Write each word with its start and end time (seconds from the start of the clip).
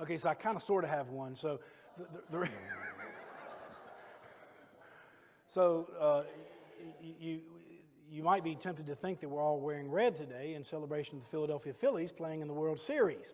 Okay, 0.00 0.16
so 0.16 0.30
I 0.30 0.34
kind 0.34 0.56
of 0.56 0.62
sort 0.62 0.84
of 0.84 0.90
have 0.90 1.08
one. 1.08 1.34
So, 1.34 1.60
the, 1.96 2.04
the, 2.30 2.38
the 2.38 2.48
so 5.48 5.88
uh, 6.00 6.22
you, 7.02 7.40
you 8.10 8.22
might 8.22 8.44
be 8.44 8.54
tempted 8.54 8.86
to 8.86 8.94
think 8.94 9.20
that 9.20 9.28
we're 9.28 9.42
all 9.42 9.60
wearing 9.60 9.90
red 9.90 10.14
today 10.14 10.54
in 10.54 10.62
celebration 10.62 11.16
of 11.16 11.24
the 11.24 11.30
Philadelphia 11.30 11.72
Phillies 11.72 12.12
playing 12.12 12.42
in 12.42 12.48
the 12.48 12.54
World 12.54 12.80
Series. 12.80 13.32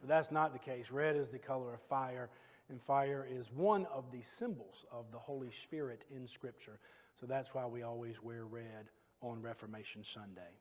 But 0.00 0.08
that's 0.08 0.32
not 0.32 0.52
the 0.52 0.58
case. 0.58 0.90
Red 0.90 1.14
is 1.14 1.28
the 1.28 1.38
color 1.38 1.74
of 1.74 1.80
fire, 1.80 2.30
and 2.68 2.82
fire 2.82 3.26
is 3.30 3.46
one 3.54 3.86
of 3.86 4.10
the 4.10 4.22
symbols 4.22 4.84
of 4.90 5.04
the 5.12 5.18
Holy 5.18 5.52
Spirit 5.52 6.04
in 6.14 6.26
Scripture. 6.26 6.80
So 7.20 7.26
that's 7.26 7.54
why 7.54 7.66
we 7.66 7.82
always 7.82 8.20
wear 8.22 8.44
red 8.44 8.90
on 9.20 9.40
Reformation 9.40 10.02
Sunday. 10.02 10.58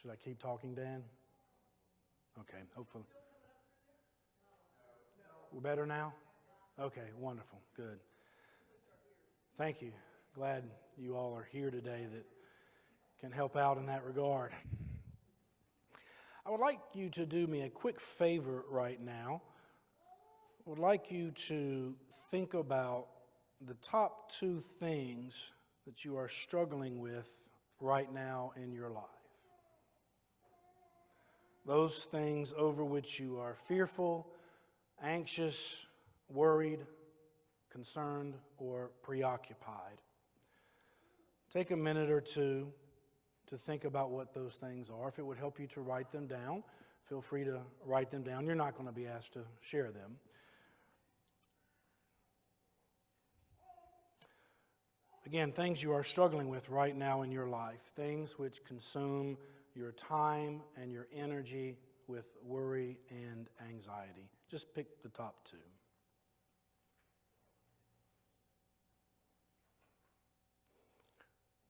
Should 0.00 0.12
I 0.12 0.16
keep 0.16 0.40
talking, 0.40 0.74
Dan? 0.74 1.02
Okay, 2.38 2.62
hopefully. 2.76 3.04
We're 5.52 5.60
better 5.60 5.86
now? 5.86 6.14
Okay, 6.78 7.10
wonderful, 7.18 7.58
good. 7.76 7.98
Thank 9.56 9.82
you. 9.82 9.90
Glad 10.36 10.62
you 10.96 11.16
all 11.16 11.34
are 11.34 11.48
here 11.50 11.72
today 11.72 12.06
that 12.12 12.24
can 13.20 13.32
help 13.32 13.56
out 13.56 13.76
in 13.76 13.86
that 13.86 14.04
regard. 14.04 14.52
I 16.46 16.50
would 16.50 16.60
like 16.60 16.78
you 16.94 17.08
to 17.10 17.26
do 17.26 17.48
me 17.48 17.62
a 17.62 17.68
quick 17.68 17.98
favor 17.98 18.64
right 18.70 19.04
now. 19.04 19.42
I 20.64 20.70
would 20.70 20.78
like 20.78 21.10
you 21.10 21.32
to 21.48 21.96
think 22.30 22.54
about 22.54 23.06
the 23.66 23.74
top 23.82 24.30
two 24.30 24.62
things 24.78 25.34
that 25.86 26.04
you 26.04 26.16
are 26.16 26.28
struggling 26.28 27.00
with 27.00 27.28
right 27.80 28.12
now 28.12 28.52
in 28.56 28.72
your 28.72 28.90
life. 28.90 29.17
Those 31.66 32.06
things 32.10 32.54
over 32.56 32.84
which 32.84 33.20
you 33.20 33.38
are 33.38 33.54
fearful, 33.66 34.26
anxious, 35.02 35.86
worried, 36.30 36.80
concerned, 37.70 38.34
or 38.58 38.90
preoccupied. 39.02 40.00
Take 41.52 41.70
a 41.70 41.76
minute 41.76 42.10
or 42.10 42.20
two 42.20 42.72
to 43.48 43.56
think 43.56 43.84
about 43.84 44.10
what 44.10 44.34
those 44.34 44.54
things 44.54 44.88
are. 44.90 45.08
If 45.08 45.18
it 45.18 45.24
would 45.24 45.38
help 45.38 45.58
you 45.58 45.66
to 45.68 45.80
write 45.80 46.10
them 46.12 46.26
down, 46.26 46.62
feel 47.08 47.20
free 47.20 47.44
to 47.44 47.60
write 47.84 48.10
them 48.10 48.22
down. 48.22 48.46
You're 48.46 48.54
not 48.54 48.74
going 48.74 48.88
to 48.88 48.94
be 48.94 49.06
asked 49.06 49.32
to 49.34 49.40
share 49.60 49.90
them. 49.90 50.16
Again, 55.24 55.52
things 55.52 55.82
you 55.82 55.92
are 55.92 56.04
struggling 56.04 56.48
with 56.48 56.70
right 56.70 56.96
now 56.96 57.20
in 57.20 57.30
your 57.30 57.46
life, 57.46 57.80
things 57.94 58.38
which 58.38 58.64
consume 58.64 59.36
your 59.74 59.92
time 59.92 60.62
and 60.80 60.92
your 60.92 61.06
energy 61.14 61.76
with 62.06 62.26
worry 62.42 62.98
and 63.10 63.48
anxiety. 63.68 64.30
Just 64.50 64.74
pick 64.74 65.02
the 65.02 65.08
top 65.10 65.36
two. 65.48 65.56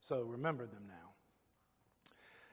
So 0.08 0.22
remember 0.22 0.64
them 0.64 0.84
now. 0.88 0.94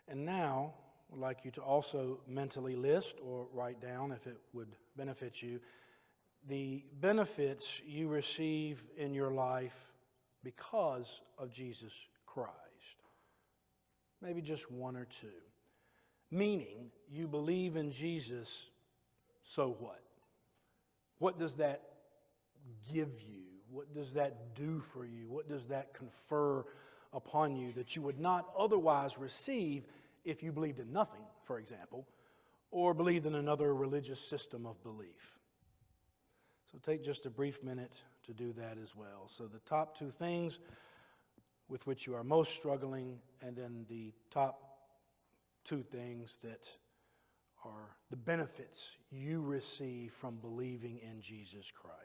And 0.07 0.25
now, 0.25 0.73
I'd 1.13 1.19
like 1.19 1.45
you 1.45 1.52
to 1.52 1.61
also 1.61 2.19
mentally 2.27 2.75
list 2.75 3.15
or 3.23 3.47
write 3.53 3.80
down, 3.80 4.11
if 4.11 4.27
it 4.27 4.37
would 4.53 4.75
benefit 4.97 5.41
you, 5.41 5.61
the 6.47 6.83
benefits 6.99 7.81
you 7.85 8.07
receive 8.07 8.83
in 8.97 9.13
your 9.13 9.31
life 9.31 9.87
because 10.43 11.21
of 11.37 11.52
Jesus 11.52 11.93
Christ. 12.25 12.64
Maybe 14.21 14.41
just 14.41 14.71
one 14.71 14.95
or 14.95 15.05
two. 15.05 15.27
Meaning, 16.31 16.91
you 17.09 17.27
believe 17.27 17.75
in 17.75 17.91
Jesus, 17.91 18.66
so 19.44 19.75
what? 19.80 20.02
What 21.19 21.39
does 21.39 21.55
that 21.55 21.81
give 22.91 23.21
you? 23.21 23.43
What 23.69 23.93
does 23.93 24.13
that 24.13 24.55
do 24.55 24.80
for 24.80 25.05
you? 25.05 25.30
What 25.30 25.48
does 25.48 25.65
that 25.67 25.93
confer 25.93 26.65
upon 27.14 27.55
you 27.55 27.71
that 27.73 27.95
you 27.95 28.02
would 28.02 28.20
not 28.20 28.48
otherwise 28.58 29.17
receive 29.17 29.86
if 30.26 30.43
you 30.43 30.52
believed 30.52 30.80
in 30.80 30.92
nothing, 30.92 31.21
for 31.43 31.59
example, 31.59 32.05
or 32.71 32.93
believed 32.93 33.26
in 33.26 33.36
another 33.36 33.73
religious 33.73 34.20
system 34.20 34.65
of 34.65 34.82
belief. 34.83 35.39
So 36.71 36.80
take 36.86 37.03
just 37.03 37.26
a 37.26 37.30
brief 37.30 37.64
minute 37.64 37.93
to 38.26 38.33
do 38.33 38.52
that 38.53 38.77
as 38.82 38.95
well. 38.95 39.30
So, 39.30 39.45
the 39.45 39.59
top 39.59 39.97
two 39.97 40.11
things 40.11 40.59
with 41.67 41.86
which 41.87 42.05
you 42.05 42.15
are 42.15 42.23
most 42.23 42.55
struggling, 42.55 43.20
and 43.42 43.55
then 43.55 43.86
the 43.89 44.14
top 44.31 44.61
two 45.64 45.81
things 45.81 46.37
that 46.43 46.67
are 47.64 47.95
the 48.11 48.15
benefits 48.15 48.98
you 49.11 49.42
receive 49.42 50.14
from 50.14 50.36
believing 50.37 50.99
in 50.99 51.21
Jesus 51.21 51.71
Christ. 51.71 51.95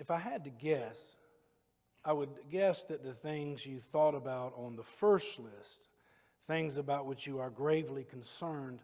If 0.00 0.10
I 0.10 0.18
had 0.18 0.44
to 0.44 0.50
guess, 0.50 0.98
I 2.04 2.14
would 2.14 2.30
guess 2.50 2.84
that 2.84 3.04
the 3.04 3.12
things 3.12 3.66
you 3.66 3.78
thought 3.78 4.14
about 4.14 4.54
on 4.56 4.74
the 4.74 4.82
first 4.82 5.38
list, 5.38 5.88
things 6.46 6.78
about 6.78 7.06
which 7.06 7.26
you 7.26 7.38
are 7.38 7.50
gravely 7.50 8.04
concerned, 8.04 8.80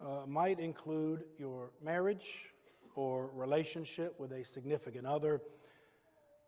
uh, 0.00 0.26
might 0.26 0.60
include 0.60 1.24
your 1.38 1.70
marriage 1.82 2.26
or 2.94 3.30
relationship 3.34 4.18
with 4.18 4.32
a 4.32 4.44
significant 4.44 5.06
other, 5.06 5.40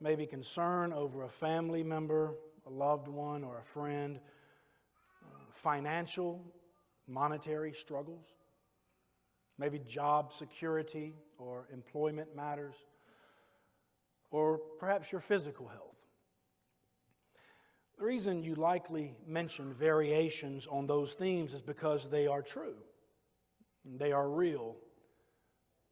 maybe 0.00 0.26
concern 0.26 0.92
over 0.92 1.22
a 1.22 1.28
family 1.28 1.82
member, 1.82 2.34
a 2.66 2.70
loved 2.70 3.08
one, 3.08 3.44
or 3.44 3.58
a 3.58 3.64
friend, 3.64 4.18
uh, 5.22 5.36
financial, 5.54 6.42
monetary 7.06 7.72
struggles, 7.72 8.34
maybe 9.58 9.78
job 9.78 10.32
security 10.32 11.14
or 11.38 11.66
employment 11.72 12.34
matters 12.34 12.74
or 14.30 14.60
perhaps 14.78 15.10
your 15.12 15.20
physical 15.20 15.66
health. 15.68 15.86
The 17.98 18.04
reason 18.04 18.42
you 18.42 18.54
likely 18.54 19.14
mention 19.26 19.74
variations 19.74 20.66
on 20.66 20.86
those 20.86 21.12
themes 21.12 21.52
is 21.52 21.60
because 21.60 22.08
they 22.08 22.26
are 22.26 22.40
true, 22.40 22.76
they 23.84 24.12
are 24.12 24.28
real, 24.28 24.76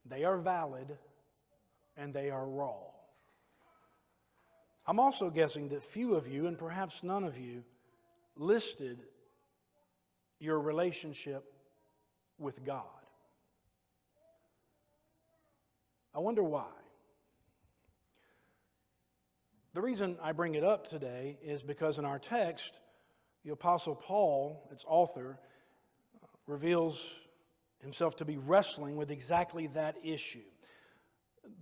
they 0.05 0.25
are 0.25 0.39
valid, 0.39 0.97
and 1.97 2.13
they 2.15 2.31
are 2.31 2.47
raw. 2.47 2.77
I'm 4.87 5.01
also 5.01 5.29
guessing 5.29 5.69
that 5.69 5.83
few 5.83 6.15
of 6.15 6.27
you, 6.27 6.47
and 6.47 6.59
perhaps 6.59 7.03
none 7.03 7.25
of 7.25 7.37
you, 7.37 7.63
listed 8.37 9.01
your 10.39 10.61
relationship 10.61 11.53
with 12.39 12.65
God. 12.65 12.85
I 16.15 16.21
wonder 16.21 16.43
why. 16.43 16.67
The 19.75 19.83
reason 19.83 20.17
I 20.23 20.33
bring 20.33 20.55
it 20.55 20.65
up 20.65 20.89
today 20.89 21.39
is 21.43 21.63
because 21.63 21.99
in 21.99 22.05
our 22.05 22.19
text, 22.19 22.79
the 23.45 23.53
Apostle 23.53 23.95
Paul, 23.95 24.69
its 24.73 24.85
author, 24.89 25.39
reveals 26.47 27.01
himself 27.81 28.17
to 28.17 28.25
be 28.25 28.37
wrestling 28.37 28.97
with 28.97 29.11
exactly 29.11 29.67
that 29.69 29.97
issue. 30.03 30.45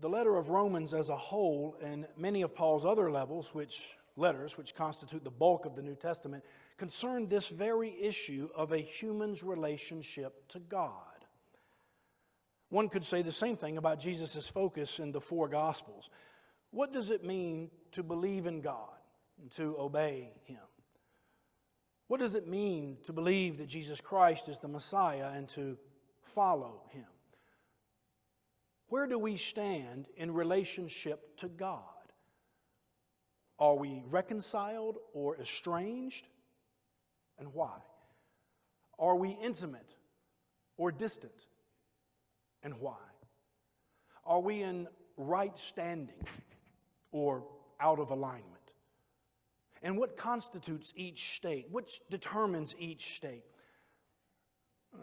The 0.00 0.08
letter 0.08 0.36
of 0.36 0.48
Romans 0.48 0.94
as 0.94 1.08
a 1.08 1.16
whole, 1.16 1.76
and 1.82 2.06
many 2.16 2.42
of 2.42 2.54
Paul's 2.54 2.84
other 2.84 3.10
levels, 3.10 3.54
which 3.54 3.80
letters, 4.16 4.56
which 4.56 4.74
constitute 4.74 5.22
the 5.22 5.30
bulk 5.30 5.66
of 5.66 5.76
the 5.76 5.82
New 5.82 5.94
Testament, 5.94 6.44
concern 6.76 7.28
this 7.28 7.48
very 7.48 7.94
issue 8.00 8.48
of 8.54 8.72
a 8.72 8.78
human's 8.78 9.42
relationship 9.42 10.48
to 10.48 10.58
God. 10.58 10.90
One 12.68 12.88
could 12.88 13.04
say 13.04 13.22
the 13.22 13.32
same 13.32 13.56
thing 13.56 13.76
about 13.76 14.00
Jesus' 14.00 14.48
focus 14.48 14.98
in 14.98 15.12
the 15.12 15.20
four 15.20 15.48
Gospels. 15.48 16.10
What 16.70 16.92
does 16.92 17.10
it 17.10 17.24
mean 17.24 17.70
to 17.92 18.02
believe 18.02 18.46
in 18.46 18.60
God 18.60 18.90
and 19.40 19.50
to 19.52 19.76
obey 19.78 20.32
Him? 20.44 20.58
What 22.08 22.20
does 22.20 22.34
it 22.34 22.46
mean 22.46 22.98
to 23.04 23.12
believe 23.12 23.58
that 23.58 23.68
Jesus 23.68 24.00
Christ 24.00 24.48
is 24.48 24.58
the 24.58 24.68
Messiah 24.68 25.30
and 25.34 25.48
to 25.50 25.76
follow 26.36 26.82
Him? 26.90 27.06
Where 28.88 29.08
do 29.08 29.18
we 29.18 29.36
stand 29.36 30.06
in 30.16 30.32
relationship 30.32 31.36
to 31.38 31.48
God? 31.48 31.82
Are 33.58 33.74
we 33.74 34.04
reconciled 34.08 34.98
or 35.12 35.36
estranged? 35.40 36.28
And 37.38 37.52
why? 37.52 37.78
Are 38.98 39.16
we 39.16 39.30
intimate 39.42 39.94
or 40.76 40.92
distant? 40.92 41.46
And 42.62 42.74
why? 42.80 42.96
Are 44.24 44.40
we 44.40 44.62
in 44.62 44.86
right 45.16 45.56
standing 45.58 46.26
or 47.10 47.44
out 47.80 47.98
of 47.98 48.10
alignment? 48.10 48.44
And 49.82 49.98
what 49.98 50.16
constitutes 50.16 50.92
each 50.96 51.36
state? 51.36 51.66
Which 51.70 52.00
determines 52.10 52.74
each 52.78 53.16
state? 53.16 53.44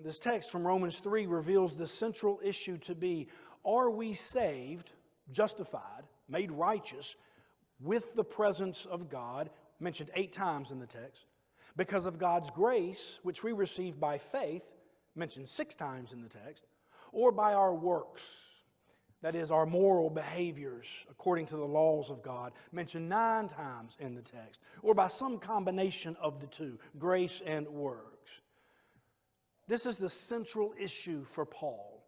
This 0.02 0.20
text 0.20 0.52
from 0.52 0.66
Romans 0.66 1.00
3 1.00 1.28
reveals 1.28 1.76
the 1.76 1.88
central 1.88 2.40
issue 2.44 2.78
to 2.80 2.96
be 2.96 3.28
are 3.66 3.90
we 3.90 4.14
saved, 4.14 4.92
justified, 5.32 6.04
made 6.28 6.52
righteous 6.52 7.16
with 7.80 8.16
the 8.16 8.24
presence 8.24 8.86
of 8.86 9.10
God, 9.10 9.50
mentioned 9.80 10.10
eight 10.16 10.34
times 10.34 10.72
in 10.72 10.80
the 10.80 10.88
text, 10.88 11.26
because 11.76 12.06
of 12.06 12.18
God's 12.18 12.50
grace, 12.50 13.20
which 13.24 13.44
we 13.44 13.52
receive 13.52 14.00
by 14.00 14.18
faith, 14.18 14.64
mentioned 15.16 15.50
six 15.50 15.76
times 15.76 16.14
in 16.14 16.22
the 16.22 16.30
text, 16.30 16.66
or 17.12 17.32
by 17.32 17.54
our 17.54 17.74
works, 17.74 18.28
that 19.22 19.36
is, 19.36 19.52
our 19.52 19.66
moral 19.66 20.10
behaviors 20.10 21.06
according 21.10 21.46
to 21.48 21.56
the 21.56 21.66
laws 21.66 22.10
of 22.10 22.22
God, 22.22 22.52
mentioned 22.72 23.08
nine 23.08 23.48
times 23.48 23.96
in 24.00 24.16
the 24.16 24.22
text, 24.22 24.60
or 24.82 24.94
by 24.94 25.08
some 25.08 25.38
combination 25.38 26.18
of 26.22 26.42
the 26.42 26.48
two, 26.48 26.78
grace 27.00 27.42
and 27.46 27.68
works. 27.68 28.13
This 29.68 29.86
is 29.86 29.98
the 29.98 30.10
central 30.10 30.74
issue 30.78 31.24
for 31.24 31.46
Paul. 31.46 32.04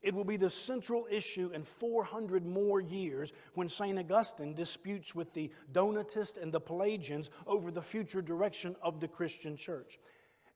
It 0.00 0.14
will 0.14 0.24
be 0.24 0.36
the 0.36 0.50
central 0.50 1.08
issue 1.10 1.50
in 1.52 1.64
400 1.64 2.46
more 2.46 2.80
years 2.80 3.32
when 3.54 3.68
St. 3.68 3.98
Augustine 3.98 4.54
disputes 4.54 5.14
with 5.14 5.32
the 5.34 5.50
Donatists 5.72 6.38
and 6.38 6.52
the 6.52 6.60
Pelagians 6.60 7.30
over 7.46 7.70
the 7.70 7.82
future 7.82 8.22
direction 8.22 8.76
of 8.80 9.00
the 9.00 9.08
Christian 9.08 9.56
church. 9.56 9.98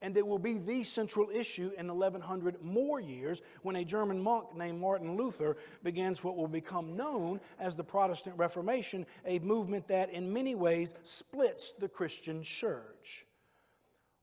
And 0.00 0.16
it 0.16 0.26
will 0.26 0.38
be 0.38 0.58
the 0.58 0.82
central 0.82 1.28
issue 1.30 1.70
in 1.76 1.86
1100 1.88 2.62
more 2.62 3.00
years 3.00 3.40
when 3.62 3.76
a 3.76 3.84
German 3.84 4.20
monk 4.20 4.54
named 4.56 4.80
Martin 4.80 5.16
Luther 5.16 5.56
begins 5.82 6.22
what 6.22 6.36
will 6.36 6.48
become 6.48 6.96
known 6.96 7.40
as 7.58 7.74
the 7.74 7.84
Protestant 7.84 8.36
Reformation, 8.36 9.06
a 9.24 9.38
movement 9.40 9.88
that 9.88 10.10
in 10.10 10.32
many 10.32 10.54
ways 10.54 10.94
splits 11.04 11.72
the 11.78 11.88
Christian 11.88 12.42
church. 12.42 13.26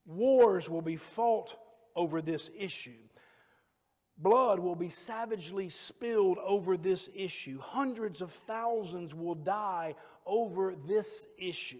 Wars 0.06 0.68
will 0.68 0.82
be 0.82 0.96
fought 0.96 1.56
over 1.96 2.22
this 2.22 2.50
issue. 2.56 2.92
Blood 4.18 4.58
will 4.58 4.74
be 4.74 4.90
savagely 4.90 5.70
spilled 5.70 6.38
over 6.44 6.76
this 6.76 7.08
issue. 7.14 7.58
Hundreds 7.58 8.20
of 8.20 8.30
thousands 8.30 9.14
will 9.14 9.34
die 9.34 9.94
over 10.26 10.74
this 10.86 11.26
issue. 11.38 11.78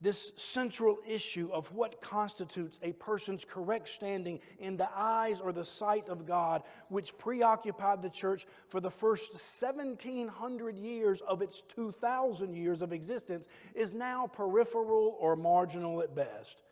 This 0.00 0.32
central 0.36 0.98
issue 1.08 1.48
of 1.52 1.72
what 1.72 2.00
constitutes 2.00 2.78
a 2.82 2.92
person's 2.92 3.44
correct 3.44 3.88
standing 3.88 4.38
in 4.58 4.76
the 4.76 4.88
eyes 4.94 5.40
or 5.40 5.50
the 5.50 5.64
sight 5.64 6.08
of 6.08 6.26
God, 6.26 6.62
which 6.88 7.16
preoccupied 7.16 8.02
the 8.02 8.10
church 8.10 8.46
for 8.68 8.80
the 8.80 8.90
first 8.90 9.32
1700 9.32 10.76
years 10.76 11.20
of 11.22 11.42
its 11.42 11.62
2000 11.62 12.54
years 12.54 12.82
of 12.82 12.92
existence, 12.92 13.48
is 13.74 13.94
now 13.94 14.26
peripheral 14.26 15.16
or 15.18 15.36
marginal 15.36 16.02
at 16.02 16.14
best 16.14 16.62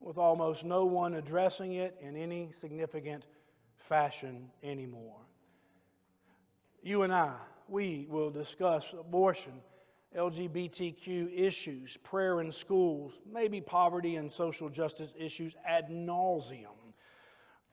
with 0.00 0.18
almost 0.18 0.64
no 0.64 0.84
one 0.84 1.14
addressing 1.14 1.72
it 1.72 1.96
in 2.00 2.16
any 2.16 2.50
significant 2.60 3.26
fashion 3.76 4.50
anymore. 4.62 5.20
You 6.82 7.02
and 7.02 7.12
I, 7.12 7.34
we 7.68 8.06
will 8.08 8.30
discuss 8.30 8.94
abortion, 8.98 9.52
LGBTQ 10.16 11.36
issues, 11.36 11.96
prayer 11.98 12.40
in 12.40 12.52
schools, 12.52 13.18
maybe 13.30 13.60
poverty 13.60 14.16
and 14.16 14.30
social 14.30 14.68
justice 14.68 15.12
issues 15.18 15.56
ad 15.66 15.88
nauseum 15.90 16.85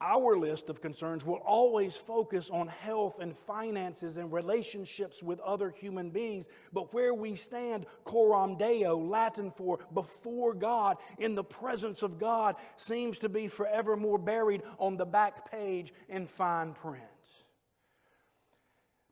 our 0.03 0.37
list 0.37 0.69
of 0.69 0.81
concerns 0.81 1.25
will 1.25 1.41
always 1.45 1.95
focus 1.95 2.49
on 2.49 2.67
health 2.67 3.19
and 3.19 3.35
finances 3.35 4.17
and 4.17 4.31
relationships 4.31 5.23
with 5.23 5.39
other 5.39 5.69
human 5.71 6.09
beings. 6.09 6.45
But 6.73 6.93
where 6.93 7.13
we 7.13 7.35
stand, 7.35 7.85
coram 8.03 8.57
deo, 8.57 8.97
Latin 8.97 9.51
for 9.51 9.79
before 9.93 10.53
God, 10.53 10.97
in 11.17 11.33
the 11.33 11.43
presence 11.43 12.03
of 12.03 12.19
God, 12.19 12.57
seems 12.75 13.17
to 13.19 13.29
be 13.29 13.47
forevermore 13.47 14.17
buried 14.17 14.61
on 14.77 14.97
the 14.97 15.05
back 15.05 15.49
page 15.49 15.93
in 16.09 16.27
fine 16.27 16.73
print. 16.73 17.03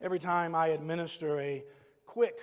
Every 0.01 0.19
time 0.19 0.53
I 0.53 0.67
administer 0.67 1.39
a 1.39 1.63
quick, 2.05 2.37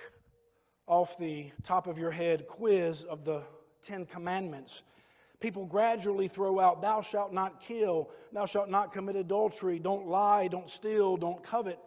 off 0.89 1.19
the 1.19 1.51
top 1.61 1.85
of 1.85 1.99
your 1.99 2.09
head 2.09 2.47
quiz 2.47 3.03
of 3.03 3.23
the 3.23 3.43
Ten 3.83 4.07
Commandments, 4.07 4.81
people 5.39 5.65
gradually 5.65 6.27
throw 6.27 6.59
out, 6.59 6.81
Thou 6.81 7.01
shalt 7.01 7.33
not 7.33 7.61
kill, 7.61 8.09
thou 8.31 8.45
shalt 8.45 8.69
not 8.69 8.91
commit 8.91 9.15
adultery, 9.15 9.79
don't 9.79 10.07
lie, 10.07 10.47
don't 10.47 10.69
steal, 10.69 11.17
don't 11.17 11.43
covet, 11.43 11.79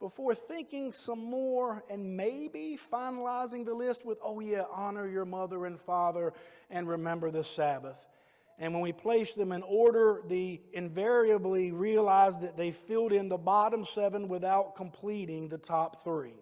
before 0.00 0.34
thinking 0.34 0.90
some 0.90 1.24
more 1.24 1.84
and 1.88 2.16
maybe 2.16 2.78
finalizing 2.92 3.64
the 3.64 3.74
list 3.74 4.04
with, 4.04 4.18
Oh, 4.22 4.40
yeah, 4.40 4.64
honor 4.72 5.08
your 5.08 5.24
mother 5.24 5.66
and 5.66 5.80
father 5.80 6.32
and 6.70 6.88
remember 6.88 7.30
the 7.30 7.44
Sabbath. 7.44 7.98
And 8.58 8.74
when 8.74 8.82
we 8.82 8.92
place 8.92 9.32
them 9.32 9.52
in 9.52 9.62
order, 9.62 10.22
they 10.28 10.60
invariably 10.72 11.72
realize 11.72 12.38
that 12.38 12.56
they 12.56 12.72
filled 12.72 13.12
in 13.12 13.28
the 13.28 13.38
bottom 13.38 13.86
seven 13.86 14.28
without 14.28 14.76
completing 14.76 15.48
the 15.48 15.58
top 15.58 16.04
three. 16.04 16.34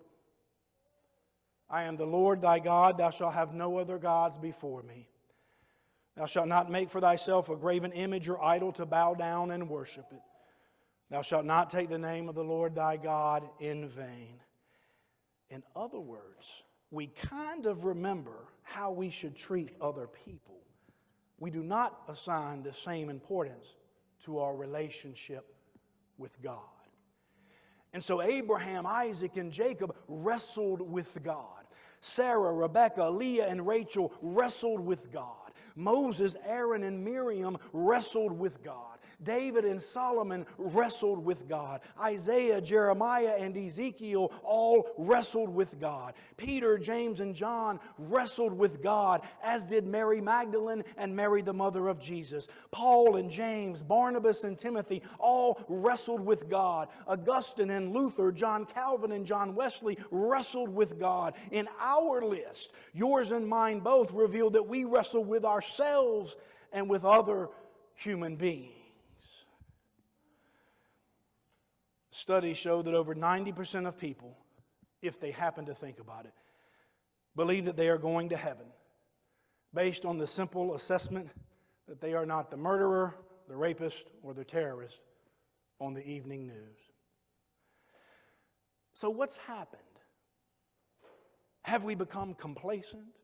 I 1.69 1.85
am 1.85 1.97
the 1.97 2.07
Lord 2.07 2.43
thy 2.43 2.59
God, 2.59 2.99
thou 2.99 3.11
shalt 3.11 3.35
have 3.35 3.55
no 3.55 3.77
other 3.77 3.99
gods 3.99 4.39
before 4.39 4.83
me. 4.83 5.10
Thou 6.17 6.27
shalt 6.27 6.49
not 6.49 6.71
make 6.71 6.91
for 6.91 7.01
thyself 7.01 7.49
a 7.49 7.57
graven 7.57 7.93
image 7.93 8.29
or 8.29 8.43
idol 8.43 8.73
to 8.73 8.87
bow 8.87 9.15
down 9.15 9.51
and 9.51 9.69
worship 9.69 10.07
it. 10.11 10.23
Thou 11.11 11.23
shalt 11.23 11.45
not 11.45 11.71
take 11.71 11.89
the 11.89 11.99
name 11.99 12.29
of 12.29 12.35
the 12.35 12.45
Lord 12.45 12.75
thy 12.75 12.97
God 12.97 13.49
in 13.59 13.89
vain. 13.89 14.41
In 15.49 15.63
other 15.75 15.99
words, 15.99 16.49
we 16.91 17.09
kind 17.09 17.67
of 17.67 17.85
remember 17.85 18.47
how 18.63 18.93
we 18.93 19.11
should 19.11 19.37
treat 19.37 19.71
other 19.81 20.07
people. 20.07 20.61
We 21.39 21.51
do 21.51 21.63
not 21.63 22.03
assign 22.09 22.63
the 22.63 22.75
same 22.75 23.09
importance 23.09 23.75
to 24.25 24.39
our 24.39 24.55
relationship 24.55 25.55
with 26.19 26.41
God. 26.43 26.59
And 27.93 28.05
so 28.05 28.23
Abraham, 28.23 28.87
Isaac, 28.87 29.37
and 29.37 29.51
Jacob 29.51 29.97
wrestled 30.07 30.81
with 30.81 31.23
God. 31.25 31.65
Sarah, 32.01 32.53
Rebekah, 32.53 33.11
Leah, 33.11 33.49
and 33.49 33.67
Rachel 33.67 34.13
wrestled 34.23 34.81
with 34.81 35.13
God. 35.13 35.40
Moses, 35.75 36.37
Aaron, 36.47 36.83
and 36.85 37.05
Miriam 37.05 37.59
wrestled 37.73 38.33
with 38.33 38.63
God. 38.63 39.00
David 39.23 39.65
and 39.65 39.81
Solomon 39.81 40.47
wrestled 40.59 41.25
with 41.25 41.49
God. 41.49 41.81
Isaiah, 42.01 42.61
Jeremiah, 42.61 43.35
and 43.39 43.57
Ezekiel 43.57 44.33
all 44.43 44.89
wrestled 44.97 45.55
with 45.55 45.81
God. 45.81 46.15
Peter, 46.37 46.79
James, 46.79 47.21
and 47.21 47.35
John 47.35 47.81
wrestled 47.99 48.53
with 48.53 48.83
God, 48.83 49.23
as 49.43 49.65
did 49.65 49.87
Mary 49.87 50.21
Magdalene 50.21 50.85
and 50.97 51.15
Mary, 51.15 51.43
the 51.43 51.53
mother 51.53 51.89
of 51.89 52.01
Jesus. 52.01 52.47
Paul 52.71 53.17
and 53.17 53.31
James, 53.31 53.83
Barnabas 53.83 54.45
and 54.45 54.59
Timothy 54.59 55.03
all 55.19 55.61
wrestled 55.69 56.21
with 56.21 56.49
God. 56.49 56.89
Augustine 57.07 57.71
and 57.71 57.93
Luther, 57.93 58.33
John 58.33 58.67
Calvin 58.67 59.13
and 59.13 59.27
John 59.27 59.55
Wesley 59.55 59.99
wrestled 60.11 60.71
with 60.71 60.99
God. 60.99 61.35
In 61.51 61.69
our 61.81 62.23
list, 62.23 62.73
yours 62.93 63.31
and 63.31 63.47
mine 63.47 63.81
both 63.81 64.13
reveal 64.13 64.51
that 64.51 64.67
we 64.67 64.85
wrestle 64.85 65.25
with 65.25 65.45
ourselves 65.45 66.37
and 66.73 66.89
with 66.89 67.05
other 67.05 67.49
human 67.95 68.37
beings. 68.37 68.80
Studies 72.21 72.59
show 72.59 72.83
that 72.83 72.93
over 72.93 73.15
90% 73.15 73.89
of 73.89 73.97
people, 73.97 74.37
if 75.01 75.19
they 75.19 75.31
happen 75.31 75.65
to 75.65 75.75
think 75.75 75.99
about 75.99 76.27
it, 76.27 76.35
believe 77.35 77.65
that 77.65 77.79
they 77.79 77.89
are 77.89 77.97
going 77.97 78.29
to 78.29 78.37
heaven 78.37 78.67
based 79.73 80.05
on 80.05 80.19
the 80.19 80.27
simple 80.27 80.75
assessment 80.75 81.31
that 81.89 82.03
they 82.03 82.13
are 82.13 82.27
not 82.27 82.51
the 82.51 82.59
murderer, 82.59 83.15
the 83.49 83.57
rapist, 83.57 84.05
or 84.23 84.35
the 84.35 84.45
terrorist 84.45 85.01
on 85.81 85.95
the 85.95 86.07
evening 86.07 86.47
news. 86.47 86.77
So, 88.93 89.09
what's 89.09 89.39
happened? 89.39 89.81
Have 91.63 91.85
we 91.85 91.95
become 91.95 92.35
complacent? 92.35 93.17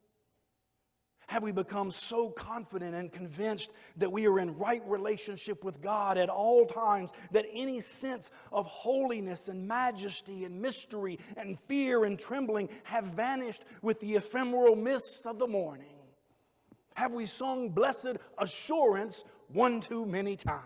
Have 1.27 1.43
we 1.43 1.51
become 1.51 1.91
so 1.91 2.31
confident 2.31 2.95
and 2.95 3.13
convinced 3.13 3.71
that 3.97 4.11
we 4.11 4.27
are 4.27 4.39
in 4.39 4.57
right 4.57 4.83
relationship 4.87 5.65
with 5.65 5.83
God 5.83 6.19
at 6.19 6.29
all 6.29 6.67
times 6.67 7.11
that 7.33 7.47
any 7.53 7.81
sense 7.81 8.31
of 8.53 8.67
holiness 8.67 9.49
and 9.49 9.67
majesty 9.67 10.45
and 10.45 10.61
mystery 10.61 11.19
and 11.37 11.59
fear 11.67 12.05
and 12.05 12.19
trembling 12.19 12.69
have 12.85 13.07
vanished 13.07 13.65
with 13.83 13.99
the 14.01 14.15
ephemeral 14.15 14.77
mists 14.77 15.27
of 15.27 15.39
the 15.39 15.49
morning? 15.49 15.97
Have 16.95 17.13
we 17.13 17.27
sung 17.27 17.71
blessed 17.71 18.17
assurance 18.39 19.25
one 19.49 19.81
too 19.81 20.07
many 20.07 20.37
times? 20.37 20.63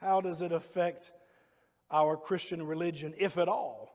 How 0.00 0.20
does 0.20 0.42
it 0.42 0.52
affect 0.52 1.12
our 1.90 2.16
Christian 2.16 2.64
religion, 2.64 3.14
if 3.16 3.38
at 3.38 3.48
all? 3.48 3.88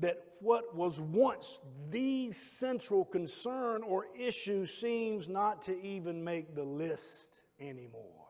that 0.00 0.29
what 0.40 0.74
was 0.74 1.00
once 1.00 1.60
the 1.90 2.32
central 2.32 3.04
concern 3.04 3.82
or 3.82 4.06
issue 4.18 4.66
seems 4.66 5.28
not 5.28 5.62
to 5.62 5.80
even 5.82 6.22
make 6.22 6.54
the 6.54 6.64
list 6.64 7.38
anymore. 7.60 8.26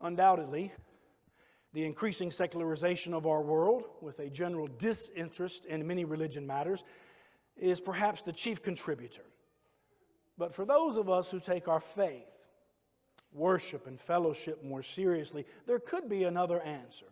Undoubtedly, 0.00 0.72
the 1.72 1.84
increasing 1.84 2.30
secularization 2.30 3.12
of 3.12 3.26
our 3.26 3.42
world, 3.42 3.84
with 4.00 4.18
a 4.20 4.30
general 4.30 4.66
disinterest 4.66 5.64
in 5.66 5.86
many 5.86 6.04
religion 6.04 6.46
matters, 6.46 6.82
is 7.56 7.80
perhaps 7.80 8.22
the 8.22 8.32
chief 8.32 8.62
contributor. 8.62 9.24
But 10.38 10.54
for 10.54 10.64
those 10.64 10.96
of 10.96 11.10
us 11.10 11.30
who 11.30 11.40
take 11.40 11.68
our 11.68 11.80
faith, 11.80 12.24
worship, 13.32 13.86
and 13.86 14.00
fellowship 14.00 14.64
more 14.64 14.82
seriously, 14.82 15.44
there 15.66 15.80
could 15.80 16.08
be 16.08 16.24
another 16.24 16.60
answer. 16.62 17.06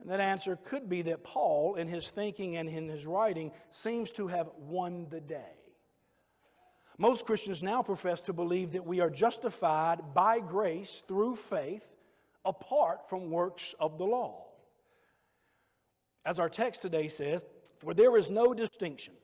And 0.00 0.10
that 0.10 0.20
answer 0.20 0.56
could 0.56 0.88
be 0.88 1.02
that 1.02 1.24
Paul, 1.24 1.74
in 1.74 1.86
his 1.86 2.10
thinking 2.10 2.56
and 2.56 2.68
in 2.68 2.88
his 2.88 3.06
writing, 3.06 3.52
seems 3.70 4.10
to 4.12 4.28
have 4.28 4.48
won 4.58 5.06
the 5.10 5.20
day. 5.20 5.56
Most 6.96 7.26
Christians 7.26 7.62
now 7.62 7.82
profess 7.82 8.20
to 8.22 8.32
believe 8.32 8.72
that 8.72 8.86
we 8.86 9.00
are 9.00 9.10
justified 9.10 10.14
by 10.14 10.40
grace 10.40 11.02
through 11.06 11.36
faith 11.36 11.84
apart 12.44 13.08
from 13.08 13.30
works 13.30 13.74
of 13.78 13.98
the 13.98 14.04
law. 14.04 14.46
As 16.24 16.38
our 16.38 16.48
text 16.48 16.82
today 16.82 17.08
says, 17.08 17.44
For 17.78 17.94
there 17.94 18.16
is 18.16 18.30
no 18.30 18.52
distinction, 18.52 19.14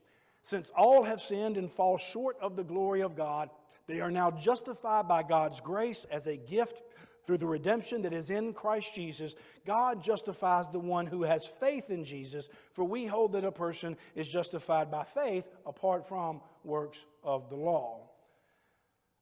since 0.42 0.70
all 0.76 1.02
have 1.02 1.20
sinned 1.20 1.56
and 1.56 1.70
fall 1.70 1.98
short 1.98 2.36
of 2.40 2.56
the 2.56 2.64
glory 2.64 3.02
of 3.02 3.16
God, 3.16 3.50
they 3.86 4.00
are 4.00 4.10
now 4.10 4.30
justified 4.30 5.06
by 5.06 5.22
God's 5.22 5.60
grace 5.60 6.06
as 6.10 6.26
a 6.26 6.36
gift 6.36 6.82
through 7.26 7.38
the 7.38 7.46
redemption 7.46 8.02
that 8.02 8.14
is 8.14 8.30
in 8.30 8.52
Christ 8.52 8.94
Jesus, 8.94 9.34
God 9.66 10.02
justifies 10.02 10.68
the 10.68 10.78
one 10.78 11.06
who 11.06 11.24
has 11.24 11.44
faith 11.44 11.90
in 11.90 12.04
Jesus, 12.04 12.48
for 12.72 12.84
we 12.84 13.04
hold 13.04 13.32
that 13.32 13.44
a 13.44 13.50
person 13.50 13.96
is 14.14 14.28
justified 14.28 14.90
by 14.90 15.02
faith 15.02 15.44
apart 15.66 16.06
from 16.06 16.40
works 16.62 16.98
of 17.24 17.50
the 17.50 17.56
law. 17.56 18.08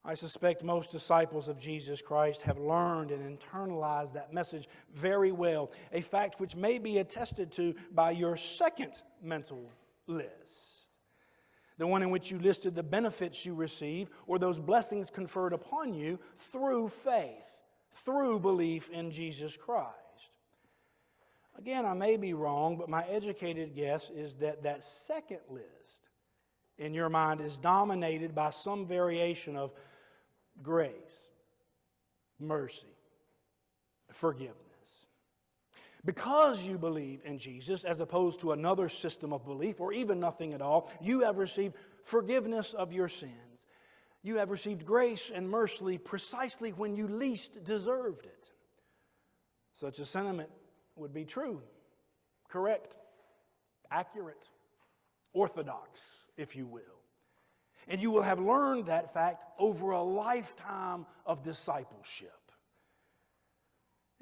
I 0.04 0.14
suspect 0.14 0.62
most 0.62 0.90
disciples 0.90 1.48
of 1.48 1.58
Jesus 1.58 2.02
Christ 2.02 2.42
have 2.42 2.58
learned 2.58 3.10
and 3.10 3.38
internalized 3.38 4.12
that 4.12 4.34
message 4.34 4.68
very 4.94 5.32
well, 5.32 5.72
a 5.90 6.02
fact 6.02 6.40
which 6.40 6.54
may 6.54 6.78
be 6.78 6.98
attested 6.98 7.50
to 7.52 7.74
by 7.90 8.10
your 8.10 8.36
second 8.36 9.00
mental 9.22 9.70
list. 10.06 10.90
The 11.78 11.86
one 11.86 12.02
in 12.02 12.10
which 12.10 12.30
you 12.30 12.38
listed 12.38 12.74
the 12.74 12.82
benefits 12.82 13.46
you 13.46 13.54
receive 13.54 14.10
or 14.26 14.38
those 14.38 14.60
blessings 14.60 15.08
conferred 15.08 15.54
upon 15.54 15.94
you 15.94 16.20
through 16.38 16.88
faith 16.88 17.53
through 17.94 18.40
belief 18.40 18.90
in 18.90 19.10
Jesus 19.10 19.56
Christ. 19.56 19.90
Again, 21.58 21.86
I 21.86 21.94
may 21.94 22.16
be 22.16 22.34
wrong, 22.34 22.76
but 22.76 22.88
my 22.88 23.04
educated 23.04 23.74
guess 23.74 24.10
is 24.10 24.36
that 24.36 24.64
that 24.64 24.84
second 24.84 25.40
list 25.48 25.64
in 26.78 26.94
your 26.94 27.08
mind 27.08 27.40
is 27.40 27.56
dominated 27.56 28.34
by 28.34 28.50
some 28.50 28.86
variation 28.86 29.56
of 29.56 29.72
grace, 30.62 31.28
mercy, 32.40 32.96
forgiveness. 34.10 34.58
Because 36.04 36.62
you 36.62 36.76
believe 36.76 37.20
in 37.24 37.38
Jesus, 37.38 37.84
as 37.84 38.00
opposed 38.00 38.40
to 38.40 38.52
another 38.52 38.88
system 38.88 39.32
of 39.32 39.44
belief 39.44 39.80
or 39.80 39.92
even 39.92 40.20
nothing 40.20 40.52
at 40.52 40.60
all, 40.60 40.90
you 41.00 41.20
have 41.20 41.38
received 41.38 41.74
forgiveness 42.02 42.74
of 42.74 42.92
your 42.92 43.08
sins 43.08 43.32
you 44.24 44.38
have 44.38 44.50
received 44.50 44.86
grace 44.86 45.30
and 45.32 45.48
mercy 45.48 45.98
precisely 45.98 46.70
when 46.70 46.96
you 46.96 47.06
least 47.06 47.62
deserved 47.62 48.24
it. 48.24 48.50
Such 49.74 49.98
a 49.98 50.06
sentiment 50.06 50.48
would 50.96 51.12
be 51.12 51.26
true, 51.26 51.60
correct, 52.48 52.96
accurate, 53.90 54.48
orthodox, 55.34 56.00
if 56.38 56.56
you 56.56 56.66
will. 56.66 56.80
And 57.86 58.00
you 58.00 58.10
will 58.10 58.22
have 58.22 58.40
learned 58.40 58.86
that 58.86 59.12
fact 59.12 59.44
over 59.58 59.90
a 59.90 60.02
lifetime 60.02 61.04
of 61.26 61.42
discipleship. 61.42 62.30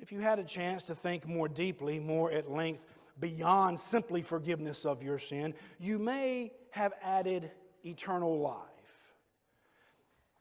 If 0.01 0.11
you 0.11 0.19
had 0.19 0.41
a 0.41 0.45
chance 0.45 0.87
to 0.87 0.97
think 0.97 1.29
more 1.29 1.49
deeply, 1.49 2.01
more 2.01 2.33
at 2.33 2.51
length, 2.51 2.83
beyond 3.21 3.79
simply 3.79 4.23
forgiveness 4.23 4.85
of 4.85 5.01
your 5.01 5.21
sin, 5.21 5.55
you 5.79 6.01
may 6.01 6.51
have 6.71 6.93
added 7.05 7.53
eternal 7.85 8.41
life. 8.41 8.72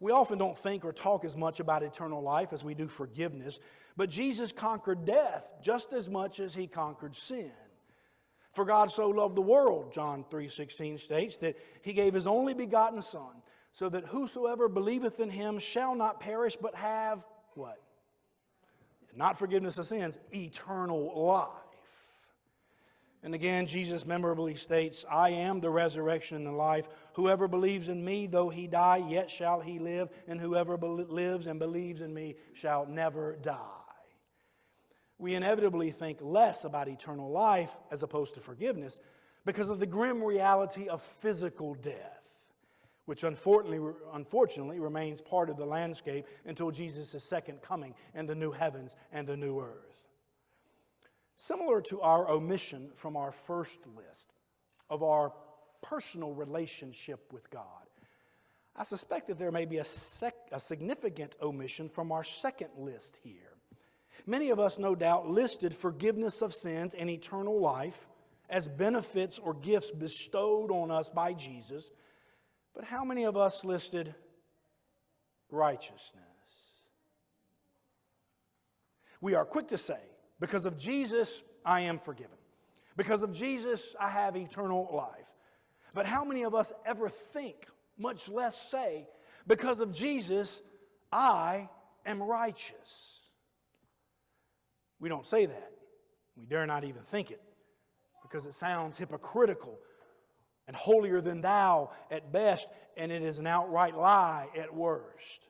We 0.02 0.12
often 0.12 0.40
don't 0.40 0.58
think 0.58 0.84
or 0.84 0.92
talk 0.92 1.24
as 1.24 1.38
much 1.38 1.60
about 1.60 1.84
eternal 1.84 2.22
life 2.24 2.54
as 2.54 2.64
we 2.64 2.74
do 2.74 2.88
forgiveness, 2.88 3.60
but 3.96 4.10
Jesus 4.10 4.52
conquered 4.52 5.06
death 5.06 5.54
just 5.62 5.94
as 5.94 6.10
much 6.10 6.40
as 6.40 6.56
he 6.56 6.66
conquered 6.66 7.16
sin. 7.16 7.52
For 8.54 8.66
God 8.66 8.90
so 8.90 9.10
loved 9.10 9.36
the 9.36 9.42
world, 9.42 9.94
John 9.94 10.26
3:16 10.26 10.98
states, 10.98 11.38
that 11.38 11.56
he 11.84 11.94
gave 11.94 12.16
his 12.16 12.26
only 12.26 12.56
begotten 12.56 13.04
son, 13.04 13.44
so 13.74 13.90
that 13.90 14.08
whosoever 14.08 14.68
believeth 14.68 15.20
in 15.20 15.30
him 15.30 15.60
shall 15.60 15.94
not 15.94 16.20
perish 16.20 16.58
but 16.58 16.74
have 16.76 17.24
what? 17.54 17.80
Not 19.16 19.38
forgiveness 19.38 19.78
of 19.78 19.86
sins, 19.86 20.18
eternal 20.34 21.26
life. 21.28 21.48
And 23.24 23.36
again, 23.36 23.68
Jesus 23.68 24.06
memorably 24.06 24.56
states, 24.56 25.06
I 25.10 25.30
am 25.30 25.60
the 25.60 25.70
resurrection 25.70 26.38
and 26.38 26.48
the 26.48 26.52
life. 26.52 26.90
Whoever 27.14 27.48
believes 27.48 27.88
in 27.88 28.04
me, 28.04 28.26
though 28.26 28.50
he 28.50 28.66
die, 28.66 29.04
yet 29.08 29.30
shall 29.30 29.60
he 29.60 29.78
live. 29.78 30.10
And 30.28 30.40
whoever 30.40 30.76
be- 30.76 30.88
lives 30.88 31.46
and 31.46 31.60
believes 31.60 32.02
in 32.02 32.14
me 32.14 32.36
shall 32.54 32.88
never 32.88 33.36
die. 33.36 33.58
We 35.20 35.36
inevitably 35.36 35.92
think 35.92 36.18
less 36.20 36.64
about 36.64 36.88
eternal 36.88 37.30
life 37.30 37.76
as 37.92 38.02
opposed 38.02 38.34
to 38.34 38.40
forgiveness 38.40 39.00
because 39.46 39.70
of 39.70 39.80
the 39.80 39.86
grim 39.86 40.24
reality 40.24 40.88
of 40.88 41.04
physical 41.04 41.76
death, 41.76 42.24
which 43.06 43.24
unfortunately, 43.24 43.94
unfortunately 44.14 44.80
remains 44.80 45.22
part 45.22 45.52
of 45.52 45.58
the 45.58 45.66
landscape 45.66 46.26
until 46.46 46.72
Jesus' 46.72 47.24
second 47.24 47.62
coming 47.62 47.94
and 48.16 48.28
the 48.28 48.34
new 48.34 48.52
heavens 48.52 48.96
and 49.12 49.28
the 49.28 49.38
new 49.38 49.60
earth. 49.60 50.11
Similar 51.36 51.82
to 51.82 52.02
our 52.02 52.30
omission 52.30 52.90
from 52.96 53.18
our 53.18 53.32
first 53.32 53.80
list 53.96 54.34
of 54.90 55.04
our 55.04 55.34
personal 55.82 56.34
relationship 56.34 57.32
with 57.34 57.50
God, 57.50 57.64
I 58.76 58.84
suspect 58.84 59.28
that 59.28 59.38
there 59.38 59.52
may 59.52 59.66
be 59.66 59.78
a, 59.80 59.86
sec- 59.86 60.50
a 60.52 60.60
significant 60.60 61.36
omission 61.42 61.90
from 61.90 62.12
our 62.12 62.24
second 62.24 62.70
list 62.78 63.20
here. 63.24 63.36
Many 64.26 64.50
of 64.50 64.60
us, 64.60 64.78
no 64.78 64.96
doubt, 64.96 65.30
listed 65.30 65.74
forgiveness 65.74 66.42
of 66.42 66.54
sins 66.54 66.94
and 66.94 67.10
eternal 67.10 67.60
life 67.60 68.08
as 68.50 68.68
benefits 68.68 69.40
or 69.40 69.54
gifts 69.54 69.92
bestowed 69.92 70.72
on 70.72 70.92
us 70.92 71.10
by 71.10 71.34
Jesus. 71.34 71.90
But 72.74 72.84
how 72.84 73.04
many 73.04 73.24
of 73.24 73.36
us 73.36 73.66
listed 73.66 74.14
righteousness? 75.50 76.22
We 79.22 79.36
are 79.36 79.46
quick 79.46 79.70
to 79.70 79.78
say 79.78 80.00
because 80.42 80.66
of 80.66 80.78
Jesus, 80.78 81.44
I 81.64 81.82
am 81.82 82.00
forgiven. 82.00 82.36
Because 82.98 83.24
of 83.24 83.32
Jesus, 83.32 83.96
I 83.98 84.10
have 84.10 84.36
eternal 84.36 84.90
life. 84.92 85.30
But 85.94 86.06
how 86.06 86.26
many 86.26 86.44
of 86.44 86.54
us 86.54 86.74
ever 86.86 87.08
think, 87.08 87.68
much 87.98 88.28
less 88.28 88.70
say, 88.70 89.08
because 89.48 89.80
of 89.80 89.94
Jesus, 89.94 90.62
I 91.12 91.70
am 92.06 92.22
righteous? 92.22 93.20
We 95.00 95.08
don't 95.08 95.26
say 95.26 95.46
that. 95.46 95.72
We 96.36 96.46
dare 96.46 96.66
not 96.66 96.84
even 96.84 97.04
think 97.04 97.32
it 97.32 97.42
because 98.24 98.46
it 98.46 98.54
sounds 98.54 98.98
hypocritical 98.98 99.78
and 100.68 100.76
holier 100.76 101.22
than 101.22 101.42
thou 101.42 101.92
at 102.10 102.32
best, 102.32 102.68
and 102.98 103.12
it 103.12 103.22
is 103.22 103.40
an 103.40 103.48
outright 103.48 103.96
lie 103.96 104.48
at 104.58 104.74
worst. 104.74 105.48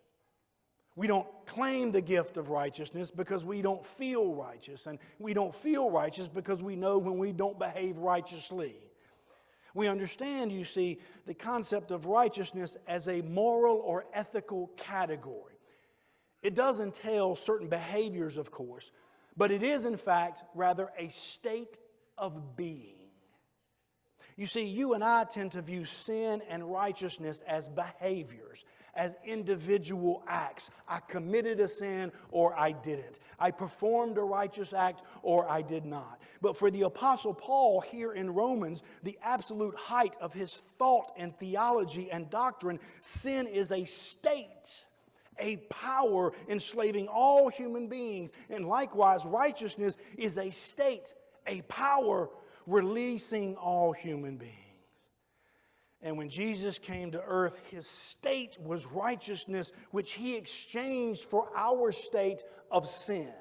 We 1.02 1.08
don't 1.08 1.28
claim 1.48 1.92
the 1.92 2.00
gift 2.00 2.38
of 2.38 2.50
righteousness 2.52 3.10
because 3.10 3.44
we 3.44 3.64
don't 3.64 3.84
feel 3.84 4.36
righteous. 4.36 4.86
And 4.86 5.00
we 5.18 5.34
don't 5.34 5.54
feel 5.54 5.90
righteous 5.90 6.28
because 6.28 6.62
we 6.62 6.76
know 6.76 7.00
when 7.00 7.18
we 7.18 7.32
don't 7.32 7.58
behave 7.58 7.98
righteously. 7.98 8.76
We 9.74 9.88
understand, 9.88 10.52
you 10.52 10.64
see, 10.64 11.00
the 11.26 11.34
concept 11.34 11.90
of 11.90 12.06
righteousness 12.06 12.78
as 12.88 13.08
a 13.08 13.24
moral 13.24 13.78
or 13.78 14.06
ethical 14.14 14.68
category. 14.78 15.56
It 16.44 16.54
does 16.54 16.80
entail 16.80 17.36
certain 17.36 17.68
behaviors, 17.68 18.38
of 18.38 18.52
course, 18.52 18.92
but 19.36 19.50
it 19.50 19.64
is, 19.64 19.86
in 19.86 19.98
fact, 19.98 20.44
rather 20.54 20.92
a 21.00 21.08
state 21.08 21.80
of 22.16 22.56
being. 22.56 23.02
You 24.38 24.46
see, 24.46 24.66
you 24.66 24.94
and 24.94 25.04
I 25.04 25.24
tend 25.24 25.54
to 25.54 25.64
view 25.64 25.84
sin 25.84 26.44
and 26.48 26.72
righteousness 26.72 27.42
as 27.48 27.70
behaviors, 27.70 28.66
as 28.96 29.16
individual 29.24 30.24
acts. 30.28 30.70
I 30.88 31.00
committed 31.00 31.60
a 31.60 31.68
sin 31.68 32.12
or 32.32 32.58
I 32.58 32.72
didn't. 32.72 33.20
I 33.40 33.52
performed 33.52 34.18
a 34.18 34.24
righteous 34.24 34.74
act 34.74 35.04
or 35.24 35.50
I 35.50 35.62
did 35.62 35.86
not. 35.86 36.22
But 36.42 36.58
for 36.58 36.70
the 36.70 36.84
Apostle 36.84 37.34
Paul 37.34 37.82
here 37.82 38.14
in 38.14 38.32
Romans, 38.34 38.84
the 39.04 39.18
absolute 39.24 39.76
height 39.76 40.16
of 40.22 40.34
his 40.34 40.64
thought 40.78 41.12
and 41.18 41.36
theology 41.38 42.12
and 42.12 42.30
doctrine, 42.30 42.80
sin 43.02 43.48
is 43.48 43.72
a 43.72 43.86
state 43.86 44.86
a 45.40 45.58
power 45.70 46.34
enslaving 46.48 47.08
all 47.08 47.50
human 47.50 47.88
beings. 47.88 48.32
And 48.50 48.68
likewise, 48.68 49.26
righteousness 49.26 49.98
is 50.18 50.38
a 50.38 50.52
state, 50.52 51.14
a 51.48 51.62
power 51.64 52.30
releasing 52.68 53.56
all 53.56 53.92
human 53.92 54.38
beings. 54.38 54.61
And 56.04 56.18
when 56.18 56.30
Jesus 56.30 56.80
came 56.80 57.12
to 57.12 57.22
earth, 57.22 57.58
his 57.70 57.86
state 57.86 58.58
was 58.60 58.86
righteousness, 58.88 59.72
which 59.92 60.14
he 60.14 60.36
exchanged 60.36 61.26
for 61.26 61.48
our 61.56 61.92
state 61.92 62.44
of 62.72 62.88
sin. 62.88 63.32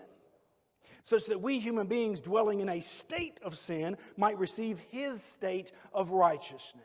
Such 1.04 1.26
that 1.26 1.40
we 1.40 1.58
human 1.58 1.86
beings 1.86 2.20
dwelling 2.20 2.60
in 2.60 2.68
a 2.68 2.80
state 2.80 3.40
of 3.42 3.56
sin 3.56 3.96
might 4.18 4.38
receive 4.38 4.78
his 4.90 5.22
state 5.22 5.72
of 5.94 6.10
righteousness. 6.10 6.84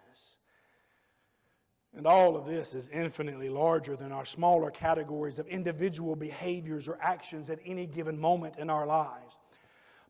And 1.96 2.08
all 2.08 2.36
of 2.36 2.46
this 2.46 2.74
is 2.74 2.90
infinitely 2.90 3.50
larger 3.50 3.96
than 3.96 4.12
our 4.12 4.26
smaller 4.26 4.70
categories 4.70 5.40
of 5.40 5.48
individual 5.48 6.16
behaviors 6.16 6.88
or 6.88 6.98
actions 7.02 7.50
at 7.50 7.60
any 7.66 7.86
given 7.86 8.20
moment 8.20 8.56
in 8.58 8.70
our 8.70 8.86
lives. 8.86 9.38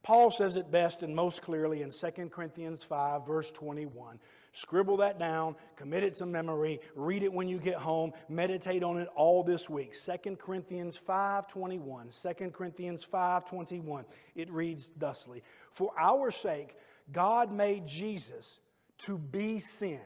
Paul 0.05 0.29
says 0.29 0.55
it 0.55 0.69
best 0.69 1.01
and 1.01 1.15
most 1.15 1.41
clearly 1.41 1.81
in 1.81 1.89
2 1.89 2.29
Corinthians 2.29 2.83
5, 2.83 3.25
verse 3.25 3.49
21. 3.49 4.19
Scribble 4.53 4.97
that 4.97 5.17
down, 5.17 5.55
commit 5.75 6.03
it 6.03 6.13
to 6.15 6.27
memory, 6.27 6.79
read 6.93 7.23
it 7.23 7.33
when 7.33 7.47
you 7.49 7.57
get 7.57 7.77
home, 7.77 8.13
meditate 8.29 8.83
on 8.83 8.99
it 8.99 9.07
all 9.15 9.43
this 9.43 9.67
week. 9.67 9.95
2 9.95 10.37
Corinthians 10.37 10.95
5:21. 10.95 12.11
2 12.11 12.51
Corinthians 12.51 13.03
5:21. 13.03 14.05
It 14.35 14.51
reads 14.51 14.91
thusly: 14.95 15.41
For 15.71 15.91
our 15.99 16.29
sake 16.29 16.77
God 17.11 17.51
made 17.51 17.87
Jesus 17.87 18.59
to 18.99 19.17
be 19.17 19.57
sin, 19.57 20.05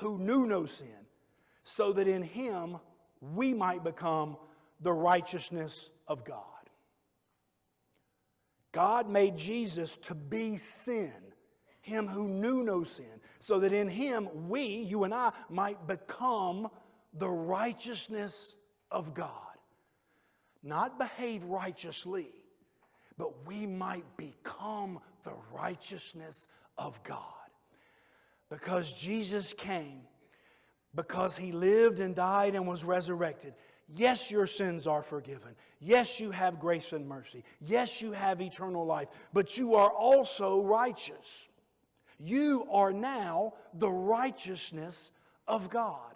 who 0.00 0.18
knew 0.18 0.46
no 0.46 0.66
sin, 0.66 1.06
so 1.62 1.92
that 1.92 2.08
in 2.08 2.22
him 2.22 2.78
we 3.20 3.54
might 3.54 3.84
become 3.84 4.36
the 4.80 4.92
righteousness 4.92 5.90
of 6.08 6.24
God. 6.24 6.53
God 8.74 9.08
made 9.08 9.36
Jesus 9.36 9.94
to 10.02 10.16
be 10.16 10.56
sin, 10.56 11.12
him 11.80 12.08
who 12.08 12.26
knew 12.26 12.64
no 12.64 12.82
sin, 12.82 13.20
so 13.38 13.60
that 13.60 13.72
in 13.72 13.88
him 13.88 14.28
we, 14.48 14.64
you 14.64 15.04
and 15.04 15.14
I, 15.14 15.30
might 15.48 15.86
become 15.86 16.68
the 17.12 17.30
righteousness 17.30 18.56
of 18.90 19.14
God. 19.14 19.30
Not 20.64 20.98
behave 20.98 21.44
righteously, 21.44 22.30
but 23.16 23.46
we 23.46 23.64
might 23.64 24.04
become 24.16 24.98
the 25.22 25.34
righteousness 25.52 26.48
of 26.76 27.00
God. 27.04 27.20
Because 28.50 28.92
Jesus 28.92 29.52
came, 29.52 30.00
because 30.96 31.36
he 31.36 31.52
lived 31.52 32.00
and 32.00 32.16
died 32.16 32.56
and 32.56 32.66
was 32.66 32.82
resurrected. 32.82 33.54
Yes, 33.92 34.30
your 34.30 34.46
sins 34.46 34.86
are 34.86 35.02
forgiven. 35.02 35.54
Yes, 35.80 36.18
you 36.18 36.30
have 36.30 36.58
grace 36.58 36.92
and 36.92 37.06
mercy. 37.06 37.44
Yes, 37.60 38.00
you 38.00 38.12
have 38.12 38.40
eternal 38.40 38.86
life. 38.86 39.08
But 39.32 39.58
you 39.58 39.74
are 39.74 39.90
also 39.90 40.62
righteous. 40.62 41.48
You 42.18 42.66
are 42.70 42.92
now 42.92 43.54
the 43.74 43.90
righteousness 43.90 45.12
of 45.46 45.68
God. 45.68 46.14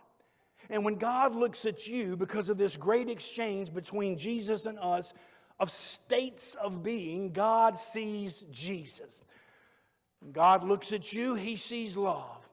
And 0.70 0.84
when 0.84 0.94
God 0.94 1.34
looks 1.34 1.66
at 1.66 1.86
you, 1.86 2.16
because 2.16 2.48
of 2.48 2.58
this 2.58 2.76
great 2.76 3.08
exchange 3.08 3.72
between 3.72 4.16
Jesus 4.16 4.66
and 4.66 4.78
us 4.78 5.12
of 5.60 5.70
states 5.70 6.54
of 6.54 6.82
being, 6.82 7.32
God 7.32 7.76
sees 7.78 8.44
Jesus. 8.50 9.22
When 10.20 10.32
God 10.32 10.64
looks 10.64 10.92
at 10.92 11.12
you, 11.12 11.34
He 11.34 11.56
sees 11.56 11.96
love. 11.96 12.48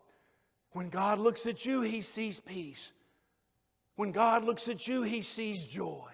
When 0.72 0.90
God 0.90 1.20
looks 1.20 1.46
at 1.46 1.66
you, 1.66 1.82
He 1.82 2.02
sees 2.02 2.40
peace. 2.40 2.92
When 3.96 4.12
God 4.12 4.44
looks 4.44 4.68
at 4.68 4.88
you, 4.88 5.04
He 5.04 5.22
sees 5.22 5.66
joy. 5.66 6.10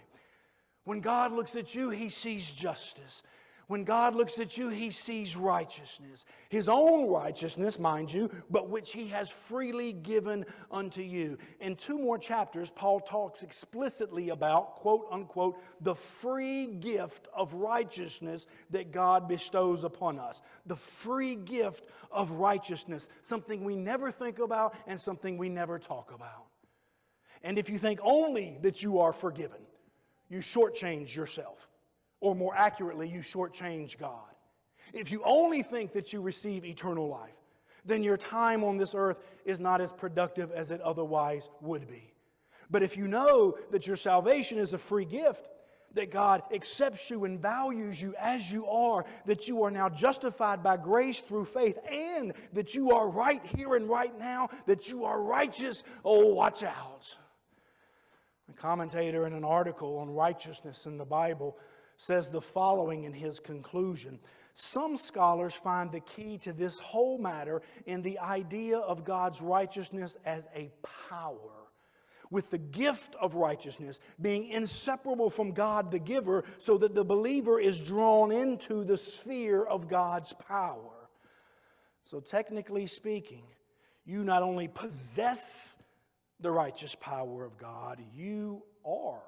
When 0.84 1.00
God 1.00 1.32
looks 1.32 1.56
at 1.56 1.74
you, 1.76 1.90
He 1.90 2.10
sees 2.10 2.52
justice. 2.52 3.24
When 3.72 3.86
God 3.86 4.16
looks 4.16 4.38
at 4.38 4.58
you, 4.58 4.68
He 4.68 4.90
sees 4.90 5.38
righteousness. 5.38 6.26
His 6.50 6.68
own 6.68 7.10
righteousness, 7.10 7.80
mind 7.80 8.12
you, 8.12 8.30
but 8.50 8.70
which 8.70 8.92
He 8.92 9.08
has 9.08 9.30
freely 9.30 9.94
given 9.94 10.46
unto 10.70 11.02
you. 11.02 11.38
In 11.62 11.78
two 11.78 11.98
more 11.98 12.18
chapters, 12.18 12.70
Paul 12.70 13.00
talks 13.00 13.44
explicitly 13.44 14.28
about, 14.28 14.76
quote 14.76 15.08
unquote, 15.10 15.64
the 15.80 15.96
free 15.96 16.66
gift 16.66 17.30
of 17.34 17.54
righteousness 17.54 18.46
that 18.72 18.92
God 18.92 19.30
bestows 19.30 19.86
upon 19.86 20.20
us. 20.20 20.42
The 20.66 20.76
free 20.76 21.36
gift 21.36 21.88
of 22.12 22.32
righteousness, 22.32 23.08
something 23.22 23.64
we 23.64 23.78
never 23.78 24.12
think 24.12 24.40
about 24.40 24.76
and 24.86 25.00
something 25.00 25.38
we 25.38 25.48
never 25.48 25.80
talk 25.80 26.12
about. 26.14 26.50
And 27.44 27.58
if 27.58 27.70
you 27.70 27.78
think 27.78 28.00
only 28.04 28.58
that 28.62 28.84
you 28.84 29.00
are 29.00 29.14
forgiven, 29.14 29.62
you 30.30 30.40
shortchange 30.40 31.16
yourself. 31.16 31.68
Or 32.20 32.36
more 32.36 32.56
accurately, 32.56 33.10
you 33.10 33.20
shortchange 33.20 33.98
God. 33.98 34.20
If 34.94 35.12
you 35.12 35.22
only 35.26 35.64
think 35.64 35.94
that 35.94 36.14
you 36.14 36.22
receive 36.22 36.66
eternal 36.66 37.08
life, 37.08 37.36
then 37.84 38.04
your 38.04 38.18
time 38.18 38.64
on 38.64 38.78
this 38.78 38.94
earth 38.94 39.18
is 39.44 39.60
not 39.60 39.82
as 39.82 39.92
productive 39.92 40.51
as 40.51 40.70
it 40.70 40.82
otherwise 40.82 41.50
would 41.62 41.88
be. 41.88 42.14
But 42.70 42.84
if 42.84 42.96
you 42.96 43.08
know 43.08 43.58
that 43.72 43.88
your 43.88 43.96
salvation 43.96 44.58
is 44.60 44.74
a 44.74 44.77
free 44.77 45.06
gift, 45.06 45.48
that 45.94 46.12
God 46.12 46.44
accepts 46.54 47.10
you 47.10 47.25
and 47.25 47.40
values 47.40 48.01
you 48.01 48.16
as 48.18 48.50
you 48.51 48.66
are, 48.68 49.04
that 49.25 49.48
you 49.48 49.64
are 49.64 49.72
now 49.72 49.90
justified 49.90 50.64
by 50.64 50.77
grace 50.77 51.20
through 51.20 51.46
faith, 51.46 51.77
and 51.90 52.34
that 52.54 52.74
you 52.75 52.92
are 52.92 53.10
right 53.10 53.46
here 53.58 53.75
and 53.75 53.90
right 53.90 54.18
now, 54.18 54.50
that 54.68 54.90
you 54.90 55.04
are 55.04 55.22
righteous, 55.22 55.84
oh, 56.06 56.34
watch 56.34 56.64
out. 56.64 57.16
A 58.51 58.61
commentator 58.61 59.25
in 59.25 59.33
an 59.33 59.46
article 59.46 59.98
on 60.00 60.09
righteousness 60.09 60.85
in 60.85 60.98
the 60.98 61.05
Bible 61.05 61.57
says 61.98 62.29
the 62.29 62.42
following 62.42 63.05
in 63.05 63.14
his 63.14 63.40
conclusion. 63.40 64.20
Some 64.55 64.98
scholars 64.98 65.53
find 65.53 65.90
the 65.90 66.01
key 66.01 66.37
to 66.40 66.51
this 66.51 66.77
whole 66.77 67.18
matter 67.18 67.61
in 67.85 68.01
the 68.01 68.20
idea 68.20 68.77
of 68.77 69.05
God's 69.05 69.40
righteousness 69.40 70.18
as 70.25 70.50
a 70.53 70.70
power, 71.09 71.70
with 72.29 72.50
the 72.50 72.57
gift 72.57 73.16
of 73.22 73.35
righteousness 73.35 74.00
being 74.20 74.48
inseparable 74.48 75.29
from 75.29 75.53
God 75.53 75.90
the 75.90 76.00
giver, 76.00 76.44
so 76.59 76.77
that 76.79 76.94
the 76.94 77.05
believer 77.05 77.57
is 77.57 77.79
drawn 77.79 78.33
into 78.33 78.83
the 78.83 78.98
sphere 78.98 79.64
of 79.64 79.87
God's 79.87 80.33
power. 80.33 81.09
So, 82.03 82.20
technically 82.20 82.87
speaking, 82.87 83.44
you 84.05 84.25
not 84.25 84.44
only 84.44 84.68
possess 84.68 85.77
the 86.42 86.51
righteous 86.51 86.96
power 86.96 87.46
of 87.46 87.58
God, 87.58 88.00
you 88.14 88.64
are 88.86 89.22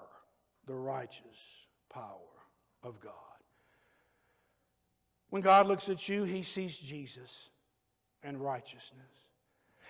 the 0.66 0.76
righteous 0.76 1.38
power 1.92 2.18
of 2.84 3.00
God. 3.00 3.14
When 5.30 5.42
God 5.42 5.68
looks 5.68 5.90
at 5.90 6.08
you, 6.08 6.24
he 6.24 6.44
sees 6.44 6.78
Jesus 6.78 7.50
and 8.22 8.40
righteousness. 8.40 9.02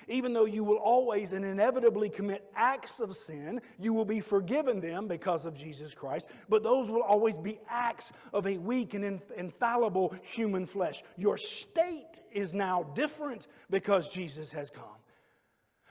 Even 0.08 0.34
though 0.34 0.46
you 0.46 0.64
will 0.64 0.78
always 0.78 1.34
and 1.34 1.46
inevitably 1.46 2.10
commit 2.10 2.50
acts 2.56 3.00
of 3.00 3.16
sin, 3.16 3.62
you 3.80 3.94
will 3.94 4.06
be 4.06 4.20
forgiven 4.20 4.80
them 4.82 5.08
because 5.08 5.46
of 5.46 5.56
Jesus 5.56 5.94
Christ, 5.94 6.28
but 6.50 6.64
those 6.64 6.90
will 6.90 7.04
always 7.04 7.38
be 7.38 7.60
acts 7.70 8.12
of 8.34 8.48
a 8.48 8.58
weak 8.58 8.94
and 8.94 9.22
infallible 9.38 10.16
human 10.24 10.66
flesh. 10.66 11.04
Your 11.18 11.38
state 11.38 12.22
is 12.32 12.54
now 12.54 12.84
different 12.96 13.48
because 13.70 14.12
Jesus 14.12 14.52
has 14.54 14.70
come. 14.70 14.84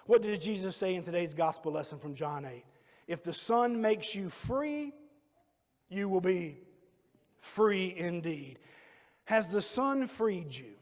What 0.07 0.23
does 0.23 0.39
Jesus 0.39 0.77
say 0.77 0.95
in 0.95 1.05
today's 1.05 1.35
gospel 1.35 1.73
lesson 1.73 1.99
from 1.99 2.15
John 2.15 2.45
8? 2.45 2.65
If 3.07 3.23
the 3.23 3.33
Son 3.33 3.81
makes 3.81 4.15
you 4.15 4.29
free, 4.29 4.93
you 5.89 6.09
will 6.09 6.21
be 6.21 6.59
free 7.39 7.95
indeed. 7.97 8.59
Has 9.25 9.49
the 9.49 9.63
Son 9.63 10.09
freed 10.09 10.55
you? 10.55 10.75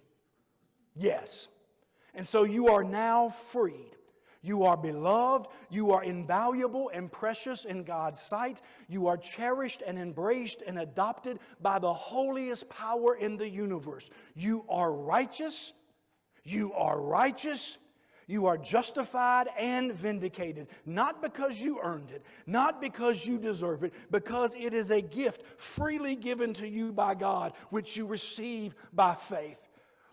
Yes. 0.96 1.48
And 2.14 2.26
so 2.26 2.44
you 2.44 2.68
are 2.68 2.84
now 2.84 3.28
freed. 3.28 3.96
You 4.42 4.64
are 4.64 4.76
beloved. 4.76 5.48
You 5.68 5.92
are 5.92 6.02
invaluable 6.02 6.90
and 6.94 7.12
precious 7.12 7.66
in 7.66 7.84
God's 7.84 8.20
sight. 8.20 8.62
You 8.88 9.06
are 9.06 9.18
cherished 9.18 9.82
and 9.86 9.98
embraced 9.98 10.62
and 10.66 10.78
adopted 10.78 11.40
by 11.60 11.78
the 11.78 11.92
holiest 11.92 12.68
power 12.70 13.16
in 13.16 13.36
the 13.36 13.48
universe. 13.48 14.08
You 14.34 14.64
are 14.68 14.92
righteous. 14.92 15.74
You 16.42 16.72
are 16.72 17.00
righteous. 17.00 17.76
You 18.30 18.46
are 18.46 18.56
justified 18.56 19.48
and 19.58 19.92
vindicated, 19.92 20.68
not 20.86 21.20
because 21.20 21.60
you 21.60 21.80
earned 21.82 22.12
it, 22.12 22.24
not 22.46 22.80
because 22.80 23.26
you 23.26 23.38
deserve 23.38 23.82
it, 23.82 23.92
because 24.08 24.54
it 24.56 24.72
is 24.72 24.92
a 24.92 25.00
gift 25.00 25.42
freely 25.60 26.14
given 26.14 26.54
to 26.54 26.68
you 26.68 26.92
by 26.92 27.16
God, 27.16 27.54
which 27.70 27.96
you 27.96 28.06
receive 28.06 28.76
by 28.92 29.16
faith. 29.16 29.58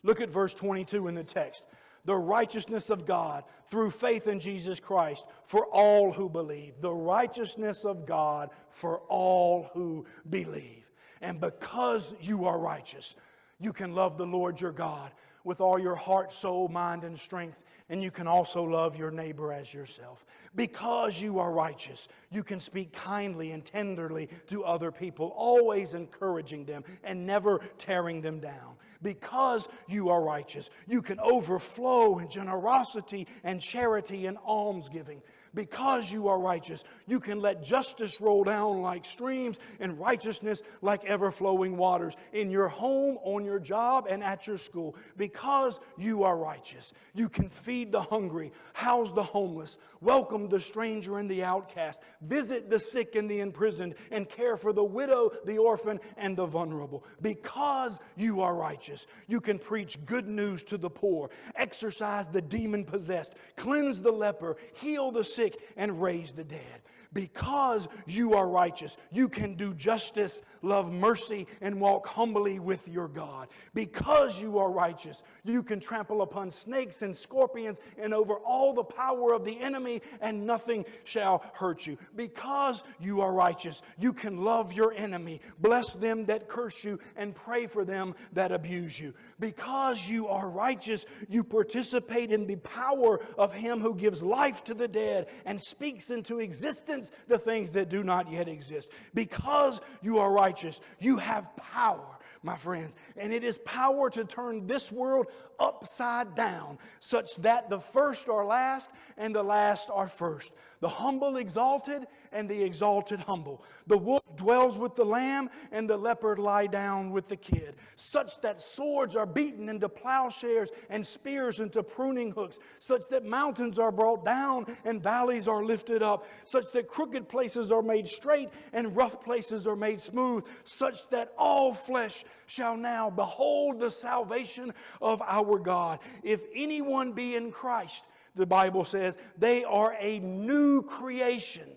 Look 0.02 0.20
at 0.20 0.32
verse 0.32 0.56
22 0.56 1.08
in 1.08 1.14
the 1.14 1.24
text. 1.24 1.68
The 2.06 2.16
righteousness 2.16 2.90
of 2.90 3.06
God 3.06 3.44
through 3.68 3.92
faith 3.92 4.26
in 4.26 4.40
Jesus 4.40 4.80
Christ 4.80 5.28
for 5.46 5.68
all 5.68 6.12
who 6.12 6.28
believe. 6.28 6.74
The 6.82 6.92
righteousness 6.92 7.86
of 7.86 8.08
God 8.08 8.50
for 8.72 9.02
all 9.10 9.70
who 9.76 10.08
believe. 10.28 10.90
And 11.22 11.40
because 11.40 12.16
you 12.20 12.46
are 12.46 12.58
righteous, 12.58 13.16
you 13.60 13.74
can 13.74 13.94
love 13.94 14.18
the 14.18 14.26
Lord 14.26 14.60
your 14.60 14.72
God 14.72 15.12
with 15.44 15.62
all 15.62 15.78
your 15.78 15.96
heart, 15.96 16.34
soul, 16.34 16.68
mind, 16.68 17.04
and 17.04 17.20
strength 17.20 17.60
and 17.90 18.04
you 18.04 18.12
can 18.12 18.28
also 18.28 18.64
love 18.64 18.98
your 18.98 19.12
neighbor 19.12 19.54
as 19.54 19.74
yourself. 19.74 20.26
Because 20.56 21.22
you 21.22 21.40
are 21.40 21.54
righteous, 21.54 22.08
you 22.32 22.44
can 22.44 22.60
speak 22.60 22.92
kindly 22.92 23.52
and 23.52 23.64
tenderly 23.64 24.30
to 24.48 24.64
other 24.64 24.92
people, 24.92 25.34
always 25.36 25.94
encouraging 25.94 26.66
them 26.66 26.84
and 27.04 27.26
never 27.26 27.62
tearing 27.78 28.22
them 28.22 28.40
down. 28.40 28.76
Because 29.02 29.68
you 29.88 30.10
are 30.10 30.22
righteous, 30.22 30.70
you 30.88 31.02
can 31.02 31.20
overflow 31.20 32.18
in 32.18 32.30
generosity 32.30 33.28
and 33.44 33.62
charity 33.62 34.26
and 34.26 34.38
almsgiving. 34.46 35.22
Because 35.54 36.12
you 36.12 36.28
are 36.28 36.40
righteous, 36.40 36.84
you 37.08 37.20
can 37.20 37.40
let 37.40 37.64
justice 37.64 38.22
roll 38.22 38.44
down 38.44 38.82
like 38.82 39.06
streams 39.06 39.58
and 39.80 40.00
righteousness 40.00 40.62
like 40.82 41.06
ever 41.06 41.32
flowing 41.32 41.78
waters 41.78 42.16
in 42.34 42.52
your 42.52 42.68
home, 42.68 43.18
on 43.24 43.46
your 43.46 43.60
job, 43.60 44.08
and 44.10 44.24
at 44.24 44.48
your 44.48 44.58
school. 44.58 44.96
Because 45.18 45.80
you 45.98 46.24
are 46.24 46.38
righteous, 46.38 46.94
you 47.14 47.30
can 47.30 47.50
feed 47.50 47.92
the 47.92 48.02
hungry, 48.02 48.52
house 48.74 49.12
the 49.14 49.24
homeless, 49.24 49.78
welcome 50.02 50.50
the 50.50 50.60
stranger 50.60 51.18
and 51.18 51.30
the 51.30 51.44
outcast, 51.44 52.02
visit 52.22 52.70
the 52.70 52.80
sick 52.80 53.16
and 53.16 53.30
the 53.30 53.40
imprisoned, 53.40 53.96
and 54.12 54.30
care 54.30 54.58
for 54.58 54.74
the 54.74 54.84
widow, 54.84 55.32
the 55.46 55.58
orphan, 55.58 56.00
and 56.18 56.38
the 56.38 56.46
vulnerable. 56.46 57.04
Because 57.22 57.98
you 58.16 58.42
are 58.42 58.56
righteous, 58.56 59.08
you 59.28 59.42
can 59.42 59.60
preach 59.60 60.04
good 60.06 60.28
news 60.28 60.64
to 60.66 60.78
the 60.78 60.90
poor, 60.90 61.30
exorcise 61.56 62.28
the 62.28 62.42
demon 62.42 62.84
possessed, 62.84 63.34
cleanse 63.56 64.02
the 64.02 64.12
leper, 64.12 64.58
heal 64.74 65.12
the 65.12 65.24
sick 65.38 65.60
and 65.78 66.02
raise 66.02 66.34
the 66.34 66.44
dead. 66.44 66.82
Because 67.18 67.88
you 68.06 68.36
are 68.36 68.48
righteous, 68.48 68.96
you 69.12 69.28
can 69.28 69.56
do 69.56 69.74
justice, 69.74 70.40
love 70.62 70.94
mercy, 70.94 71.48
and 71.62 71.82
walk 71.82 72.06
humbly 72.06 72.60
with 72.60 72.88
your 72.88 73.08
God. 73.08 73.48
Because 73.74 74.40
you 74.40 74.60
are 74.60 74.70
righteous, 74.70 75.24
you 75.44 75.64
can 75.64 75.80
trample 75.80 76.22
upon 76.22 76.52
snakes 76.52 77.02
and 77.02 77.18
scorpions 77.18 77.80
and 77.98 78.14
over 78.14 78.36
all 78.36 78.72
the 78.72 78.84
power 78.84 79.34
of 79.34 79.46
the 79.46 79.60
enemy, 79.60 80.04
and 80.22 80.46
nothing 80.46 80.86
shall 81.06 81.44
hurt 81.56 81.88
you. 81.88 81.98
Because 82.16 82.84
you 83.00 83.22
are 83.22 83.34
righteous, 83.34 83.82
you 83.98 84.14
can 84.14 84.44
love 84.44 84.74
your 84.74 84.94
enemy, 84.94 85.42
bless 85.58 85.96
them 85.96 86.28
that 86.28 86.48
curse 86.48 86.84
you, 86.84 87.00
and 87.16 87.34
pray 87.34 87.66
for 87.66 87.84
them 87.84 88.14
that 88.34 88.52
abuse 88.52 89.00
you. 89.00 89.16
Because 89.40 90.08
you 90.08 90.28
are 90.28 90.52
righteous, 90.52 91.04
you 91.28 91.44
participate 91.44 92.32
in 92.32 92.46
the 92.46 92.58
power 92.58 93.20
of 93.40 93.54
Him 93.54 93.80
who 93.80 93.96
gives 93.96 94.22
life 94.22 94.64
to 94.66 94.76
the 94.76 94.88
dead 94.88 95.30
and 95.48 95.60
speaks 95.60 96.12
into 96.12 96.42
existence 96.42 97.07
the 97.28 97.38
things 97.38 97.72
that 97.72 97.90
do 97.90 98.04
not 98.04 98.32
yet 98.32 98.48
exist. 98.48 98.90
Because 99.14 99.80
you 100.02 100.20
are 100.20 100.32
righteous, 100.32 100.82
you 101.00 101.18
have 101.18 101.56
power, 101.56 102.18
my 102.44 102.58
friends. 102.58 102.96
And 103.16 103.34
it 103.34 103.44
is 103.44 103.58
power 103.60 104.10
to 104.12 104.24
turn 104.24 104.68
this 104.68 104.92
world 104.92 105.28
upside 105.60 106.36
down, 106.36 106.78
such 107.00 107.36
that 107.38 107.70
the 107.70 107.80
first 107.80 108.30
are 108.30 108.46
last 108.46 108.90
and 109.18 109.34
the 109.34 109.44
last 109.44 109.90
are 109.92 110.08
first. 110.08 110.54
The 110.80 110.90
humble 110.90 111.38
exalted 111.38 112.06
and 112.32 112.48
the 112.48 112.64
exalted 112.64 113.20
humble. 113.22 113.64
The 113.88 113.98
wolf 113.98 114.24
dwells 114.36 114.78
with 114.78 114.96
the 114.96 115.06
lamb 115.06 115.50
and 115.72 115.90
the 115.90 115.98
leopard 115.98 116.38
lie 116.38 116.68
down 116.68 117.12
with 117.12 117.28
the 117.28 117.36
kid, 117.36 117.76
such 117.96 118.40
that 118.42 118.62
swords 118.62 119.16
are 119.16 119.26
beaten 119.26 119.70
into 119.70 119.90
plowshares 119.90 120.70
and 120.90 121.06
spears 121.06 121.60
into 121.60 121.82
pruning 121.82 122.32
hooks, 122.32 122.60
such 122.80 123.08
that 123.10 123.26
mountains 123.26 123.80
are 123.80 123.92
brought 123.92 124.24
down 124.24 124.66
and 124.86 125.02
valleys 125.02 125.48
are 125.48 125.64
lifted 125.64 126.04
up, 126.04 126.28
such 126.46 126.72
that 126.74 126.88
crooked 126.88 127.28
places 127.28 127.72
are 127.72 127.82
made 127.82 128.08
straight 128.08 128.50
and 128.74 128.96
rough 128.96 129.24
places 129.24 129.66
are 129.66 129.76
made 129.76 130.00
smooth, 130.00 130.46
such 130.64 131.10
that 131.10 131.34
all 131.38 131.74
flesh 131.74 132.24
shall 132.46 132.78
now 132.78 133.10
behold 133.10 133.80
the 133.80 133.92
salvation 133.92 134.74
of 135.02 135.22
our 135.24 135.58
God. 135.58 136.00
If 136.24 136.44
anyone 136.54 137.14
be 137.14 137.36
in 137.36 137.52
Christ, 137.52 138.06
the 138.38 138.46
Bible 138.46 138.86
says, 138.86 139.18
they 139.38 139.64
are 139.64 139.96
a 140.00 140.20
new 140.20 140.82
creation. 140.84 141.68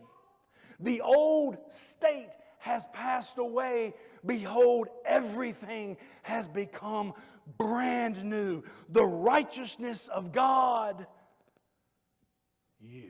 The 0.78 1.00
old 1.00 1.56
state 1.96 2.30
has 2.58 2.84
passed 2.92 3.38
away. 3.38 3.94
Behold, 4.24 4.88
everything 5.04 5.96
has 6.22 6.46
become 6.46 7.14
brand 7.58 8.24
new. 8.24 8.62
The 8.90 9.04
righteousness 9.04 10.08
of 10.08 10.32
God, 10.32 11.06
you. 12.80 13.09